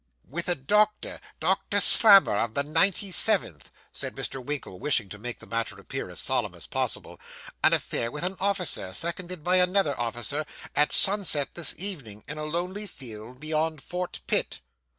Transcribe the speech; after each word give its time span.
'With 0.27 0.49
a 0.49 0.55
doctor 0.55 1.19
Doctor 1.39 1.79
Slammer, 1.79 2.35
of 2.35 2.55
the 2.55 2.63
97th,' 2.63 3.65
said 3.91 4.15
Mr. 4.15 4.43
Winkle, 4.43 4.79
wishing 4.79 5.09
to 5.09 5.19
make 5.19 5.37
the 5.37 5.45
matter 5.45 5.77
appear 5.77 6.09
as 6.09 6.19
solemn 6.19 6.55
as 6.55 6.65
possible; 6.65 7.19
'an 7.63 7.71
affair 7.73 8.09
with 8.09 8.23
an 8.23 8.35
officer, 8.39 8.93
seconded 8.93 9.43
by 9.43 9.57
another 9.57 9.93
officer, 9.99 10.43
at 10.75 10.91
sunset 10.91 11.49
this 11.53 11.75
evening, 11.77 12.23
in 12.27 12.39
a 12.39 12.45
lonely 12.45 12.87
field 12.87 13.39
beyond 13.39 13.83
Fort 13.83 14.21
Pitt. 14.25 14.61